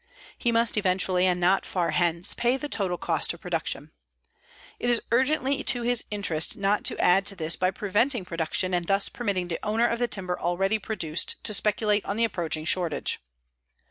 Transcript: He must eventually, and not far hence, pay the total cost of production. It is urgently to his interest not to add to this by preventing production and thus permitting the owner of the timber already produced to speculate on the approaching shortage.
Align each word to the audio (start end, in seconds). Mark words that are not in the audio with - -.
He 0.35 0.51
must 0.51 0.77
eventually, 0.77 1.27
and 1.27 1.39
not 1.39 1.63
far 1.63 1.91
hence, 1.91 2.33
pay 2.33 2.57
the 2.57 2.67
total 2.67 2.97
cost 2.97 3.35
of 3.35 3.39
production. 3.39 3.91
It 4.79 4.89
is 4.89 4.99
urgently 5.11 5.63
to 5.65 5.83
his 5.83 6.05
interest 6.09 6.57
not 6.57 6.83
to 6.85 6.97
add 6.97 7.23
to 7.27 7.35
this 7.35 7.55
by 7.55 7.69
preventing 7.69 8.25
production 8.25 8.73
and 8.73 8.87
thus 8.87 9.09
permitting 9.09 9.47
the 9.47 9.59
owner 9.63 9.85
of 9.87 9.99
the 9.99 10.07
timber 10.07 10.39
already 10.39 10.79
produced 10.79 11.35
to 11.43 11.53
speculate 11.53 12.03
on 12.05 12.17
the 12.17 12.23
approaching 12.25 12.65
shortage. 12.65 13.19